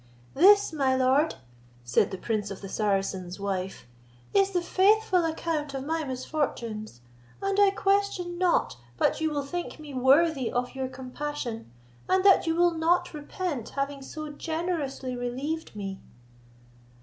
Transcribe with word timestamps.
"This, 0.33 0.73
my 0.73 0.95
lord," 0.95 1.35
said 1.83 2.09
the 2.09 2.17
prince 2.17 2.49
of 2.49 2.61
the 2.61 2.67
Saracens' 2.67 3.39
wife, 3.39 3.85
"is 4.33 4.49
the 4.49 4.61
faithful 4.63 5.23
account 5.23 5.75
of 5.75 5.85
my 5.85 6.03
misfortunes, 6.03 7.01
and 7.39 7.59
I 7.59 7.69
question 7.69 8.39
not 8.39 8.77
but 8.97 9.21
you 9.21 9.29
will 9.29 9.43
think 9.45 9.77
me 9.79 9.93
worthy 9.93 10.51
of 10.51 10.73
your 10.73 10.87
compassion, 10.87 11.71
and 12.09 12.23
that 12.23 12.47
you 12.47 12.55
will 12.55 12.71
not 12.73 13.13
repent 13.13 13.69
having 13.77 14.01
so 14.01 14.31
generously 14.31 15.15
relieved 15.15 15.75
me." 15.75 15.99